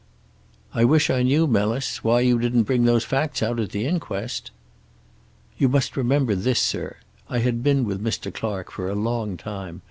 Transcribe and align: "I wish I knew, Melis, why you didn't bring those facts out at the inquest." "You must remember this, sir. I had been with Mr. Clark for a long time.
"I 0.73 0.83
wish 0.83 1.11
I 1.11 1.21
knew, 1.21 1.45
Melis, 1.45 2.03
why 2.03 2.21
you 2.21 2.39
didn't 2.39 2.63
bring 2.63 2.85
those 2.85 3.03
facts 3.03 3.43
out 3.43 3.59
at 3.59 3.69
the 3.69 3.85
inquest." 3.85 4.49
"You 5.59 5.69
must 5.69 5.95
remember 5.95 6.33
this, 6.33 6.59
sir. 6.59 6.95
I 7.29 7.37
had 7.37 7.61
been 7.61 7.85
with 7.85 8.03
Mr. 8.03 8.33
Clark 8.33 8.71
for 8.71 8.89
a 8.89 8.95
long 8.95 9.37
time. 9.37 9.79